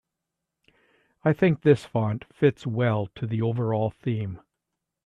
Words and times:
I 1.23 1.31
think 1.31 1.61
this 1.61 1.85
font 1.85 2.25
fits 2.33 2.65
well 2.65 3.05
to 3.13 3.27
the 3.27 3.43
overall 3.43 3.91
theme. 3.91 4.41